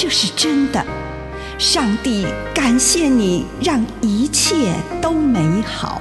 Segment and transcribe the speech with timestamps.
[0.00, 0.80] 这是真的。
[1.58, 6.00] 上帝感谢你，让一切都美好。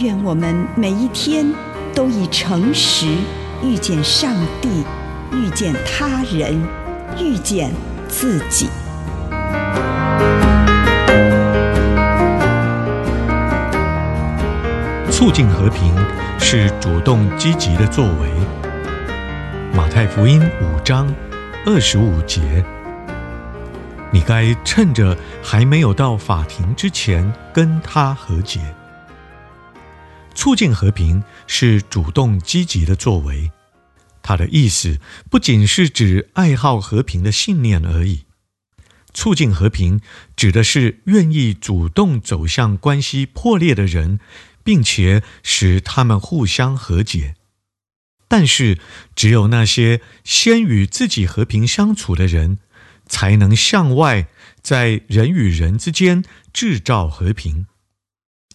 [0.00, 1.50] 愿我们每一天
[1.94, 3.06] 都以诚实
[3.62, 4.84] 遇见上帝，
[5.32, 6.62] 遇见他人，
[7.18, 7.72] 遇见
[8.06, 8.68] 自己。
[15.10, 15.96] 促进和平
[16.38, 18.28] 是主动积极的作为。
[19.72, 21.08] 马太福音五章
[21.64, 22.62] 二十五节，
[24.14, 28.60] 你该趁着还没有到法庭之前跟他和解。
[30.36, 33.50] 促进和平是主动积极的作为，
[34.22, 38.22] 它的意思不仅是指爱好和平的信念而已。
[39.12, 40.00] 促进和平
[40.36, 44.20] 指的是愿意主动走向关系破裂的人。
[44.66, 47.34] 并且使他们互相和解，
[48.28, 48.78] 但是
[49.14, 52.56] 只有那些先与自己和平相处的人，
[53.06, 54.28] 才能向外
[54.62, 57.66] 在人与人之间制造和平。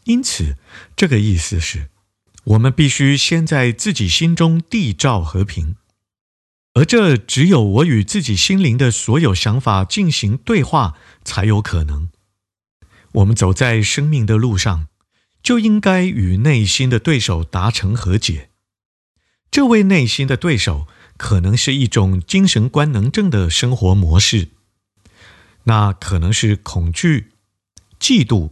[0.06, 0.58] 因此，
[0.96, 1.90] 这个意思是，
[2.44, 5.76] 我们必须先在自己心中缔造和平，
[6.74, 12.10] 而这只有我与自己心灵的所有想法进行对话才有可能。
[13.14, 14.88] 我们走在生命的路上。
[15.42, 18.50] 就应该与内心的对手达成和解。
[19.50, 20.86] 这位内心的对手
[21.20, 24.48] 可能是一种精神官能症的生活模式，
[25.66, 27.34] 那可能是恐惧、
[28.00, 28.52] 嫉妒、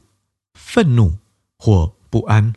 [0.53, 1.17] 愤怒
[1.57, 2.53] 或不安。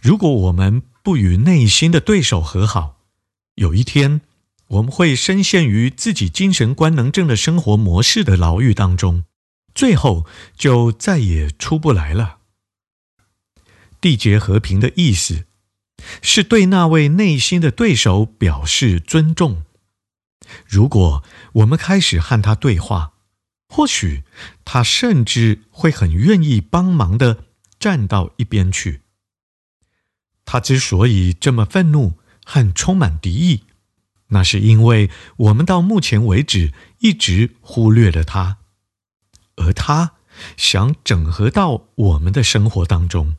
[0.00, 2.98] 如果我们不与内心的对手和好，
[3.54, 4.22] 有一天
[4.66, 9.22] 我们会深陷于自己精神官能症的生活模式的牢狱当中，
[9.72, 12.38] 最后就再也出不来了。
[14.00, 15.44] 缔结和平的意思，
[16.22, 19.62] 是对那位内心的对手表示尊重。
[20.66, 21.24] 如果
[21.54, 23.12] 我们开始和他对话，
[23.68, 24.22] 或许
[24.64, 27.44] 他甚至会很愿意帮忙地
[27.78, 29.00] 站到一边去。
[30.44, 33.64] 他之所以这么愤怒和充满敌意，
[34.28, 38.58] 那是因为我们到目前为止一直忽略了他，
[39.56, 40.12] 而他
[40.56, 43.36] 想整合到我们的生活当中。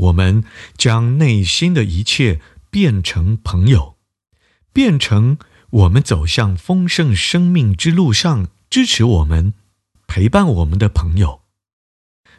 [0.00, 0.44] 我们
[0.76, 2.40] 将内心的一切
[2.70, 3.96] 变成朋友，
[4.72, 5.36] 变成
[5.70, 9.52] 我们走向丰盛生命之路上支持我们、
[10.06, 11.42] 陪伴我们的朋友。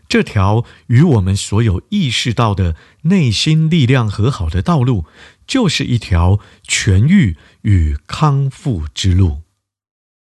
[0.08, 5.06] 这条与我们所有意识到的内心力量和好的道路，
[5.48, 9.44] 就是一条痊愈与康复之路。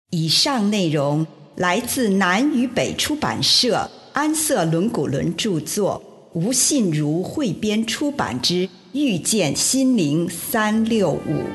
[0.09, 6.14] 以上内容来自南与北出版社安瑟伦古伦著作。
[6.35, 11.45] 吴信如汇编出版之遇见心灵三六五。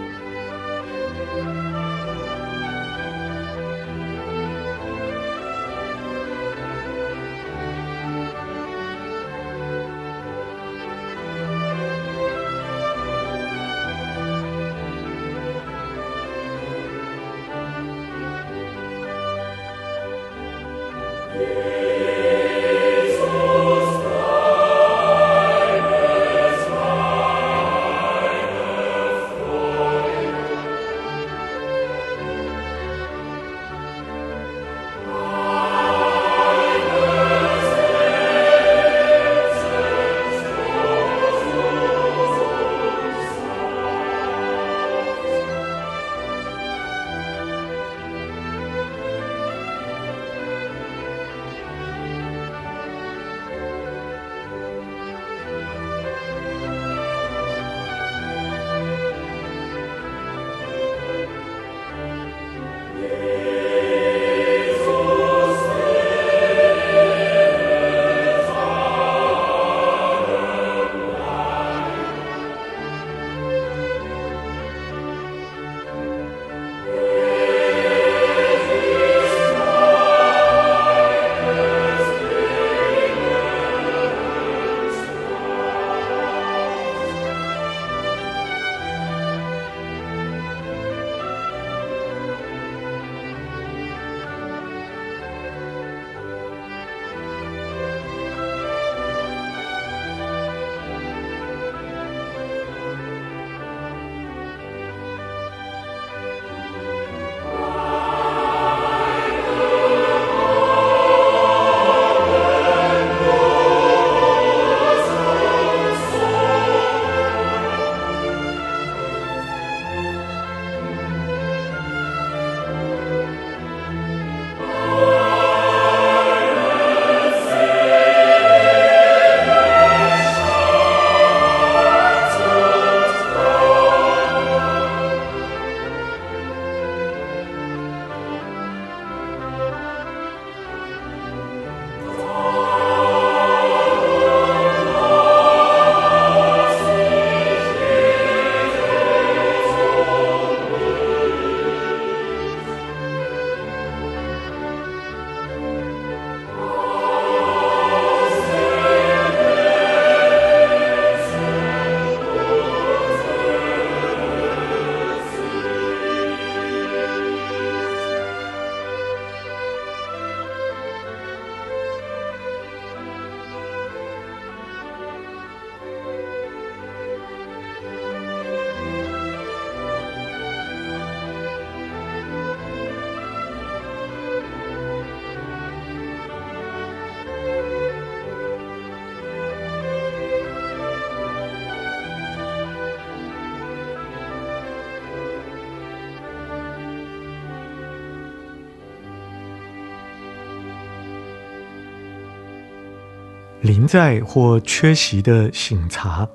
[203.62, 206.27] 临在或缺席的醒察。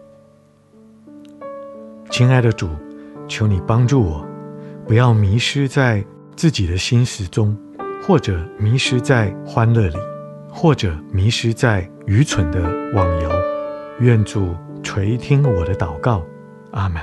[2.12, 2.70] 亲爱的主，
[3.28, 4.24] 求你帮助我，
[4.88, 6.06] 不要迷失在
[6.36, 7.58] 自己的心事中，
[8.04, 9.98] 或者迷失在欢乐里，
[10.52, 12.62] 或者迷失在愚蠢的
[12.94, 13.30] 网游。
[14.02, 16.24] 愿主垂听我的祷告，
[16.72, 17.02] 阿门。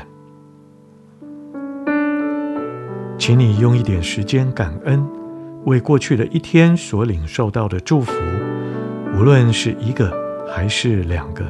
[3.19, 5.05] 请你用一点时间感恩，
[5.65, 8.13] 为过去的一天所领受到的祝福，
[9.15, 10.11] 无论是一个
[10.53, 11.45] 还是两个，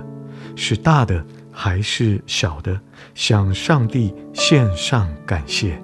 [0.56, 2.78] 是大的还是小的，
[3.14, 5.80] 向上帝献上感谢。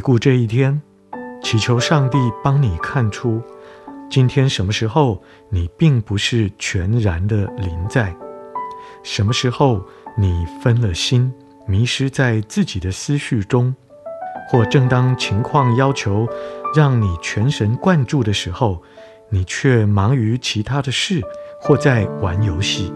[0.00, 0.80] 回顾这一天，
[1.42, 3.42] 祈求上帝帮你看出，
[4.10, 8.16] 今天什么时候你并不是全然的临在，
[9.02, 11.30] 什么时候你分了心，
[11.66, 13.76] 迷失在自己的思绪中，
[14.48, 16.26] 或正当情况要求
[16.74, 18.82] 让你全神贯注的时候，
[19.28, 21.20] 你却忙于其他的事，
[21.60, 22.90] 或在玩游戏。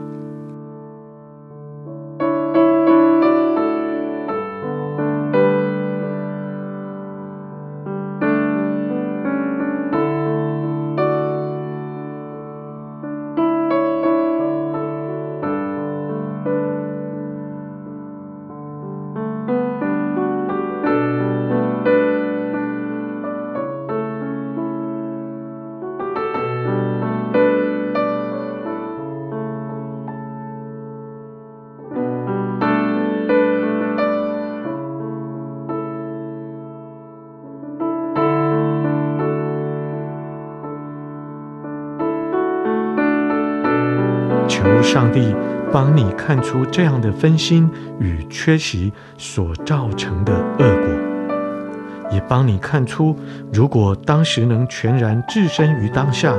[44.64, 45.34] 求上帝
[45.70, 53.14] 帮你看出这样的分心与缺席所造成的恶果，也帮你看出，
[53.52, 56.34] 如果当时能全然置身于当下，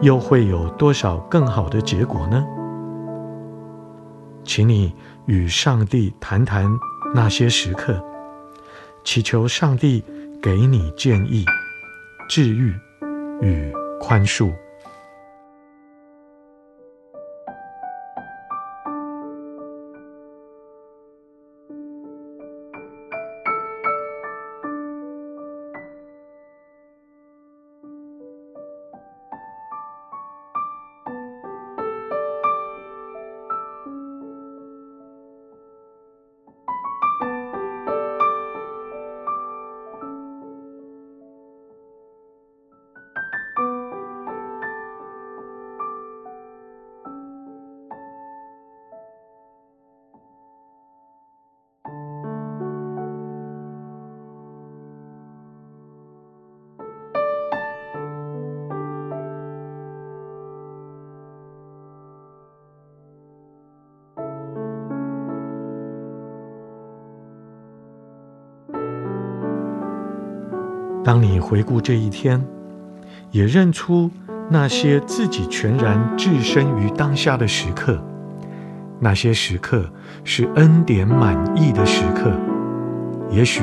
[0.00, 2.44] 又会有多少更好的结果呢？
[4.44, 4.92] 请你
[5.26, 6.66] 与上帝谈谈
[7.14, 8.02] 那些时刻，
[9.04, 10.04] 祈求上帝
[10.42, 11.44] 给你建议、
[12.28, 12.74] 治愈
[13.40, 14.52] 与宽恕。
[71.04, 72.42] 当你回顾这一天，
[73.30, 74.10] 也认出
[74.48, 78.02] 那些自己全然置身于当下的时刻，
[79.00, 79.84] 那些时刻
[80.24, 82.32] 是恩典满溢的时刻。
[83.30, 83.62] 也许，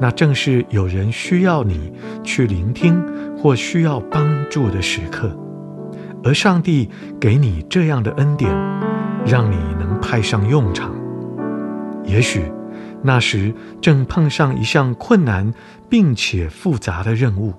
[0.00, 1.92] 那正是有人需要你
[2.22, 3.04] 去聆听
[3.36, 5.36] 或需要帮助的时刻，
[6.22, 6.88] 而上帝
[7.20, 8.50] 给你这样的恩典，
[9.26, 10.90] 让你能派上用场。
[12.04, 12.50] 也许。
[13.06, 15.52] 那时正碰上一项困难
[15.90, 17.52] 并且复杂的任务，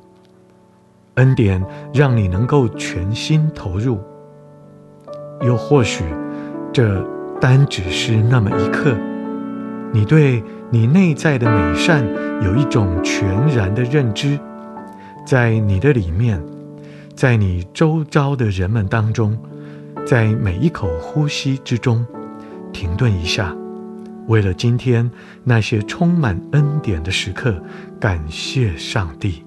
[1.14, 4.00] 恩典让你能够全心投入。
[5.42, 6.04] 又或许，
[6.74, 7.06] 这
[7.40, 8.98] 单只是那么一刻，
[9.94, 12.04] 你对你内在的美善
[12.42, 14.40] 有一种全然的认知，
[15.28, 16.42] 在你的里面，
[17.14, 19.38] 在你周遭的人们当中，
[20.08, 22.04] 在每一口呼吸之中，
[22.74, 23.56] 停顿一下，
[24.28, 25.10] 为了今天
[25.44, 27.62] 那些充满恩典的时刻，
[28.00, 29.44] 感谢上帝。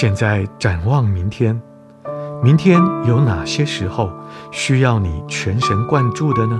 [0.00, 1.60] 现在展望明天，
[2.42, 4.10] 明天有哪些时候
[4.50, 6.58] 需要你全神贯注的呢？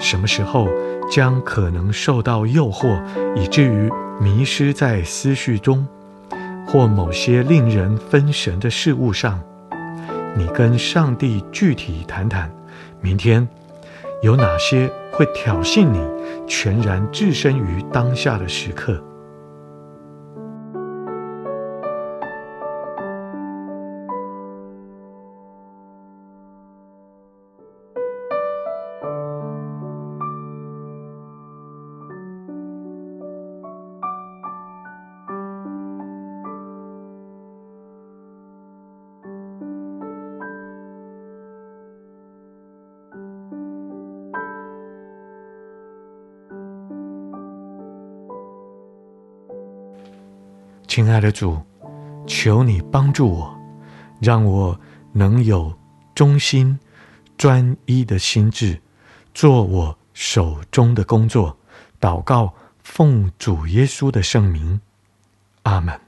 [0.00, 0.66] 什么时候
[1.10, 2.98] 将可能受到诱惑，
[3.36, 5.86] 以至于迷失在思绪中，
[6.66, 9.38] 或某些令人分神的事物上？
[10.34, 12.50] 你跟上帝具体谈谈，
[13.02, 13.46] 明天
[14.22, 16.00] 有哪些会挑衅你
[16.46, 18.98] 全然置身于当下的时刻？
[50.94, 51.60] 亲爱的主，
[52.24, 53.60] 求你帮助我，
[54.20, 54.78] 让我
[55.10, 55.76] 能有
[56.14, 56.78] 忠心、
[57.36, 58.80] 专一的心志，
[59.34, 61.58] 做我手中的工作。
[62.00, 64.80] 祷告，奉主耶稣的圣名，
[65.64, 66.03] 阿门。